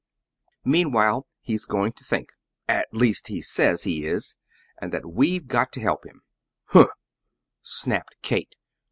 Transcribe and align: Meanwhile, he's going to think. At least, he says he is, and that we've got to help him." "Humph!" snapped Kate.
Meanwhile, 0.65 1.27
he's 1.41 1.67
going 1.67 1.91
to 1.91 2.03
think. 2.03 2.31
At 2.67 2.91
least, 2.91 3.27
he 3.27 3.39
says 3.39 3.83
he 3.83 4.03
is, 4.07 4.35
and 4.81 4.91
that 4.91 5.05
we've 5.05 5.45
got 5.47 5.71
to 5.73 5.79
help 5.79 6.07
him." 6.07 6.23
"Humph!" 6.69 6.89
snapped 7.61 8.17
Kate. 8.23 8.55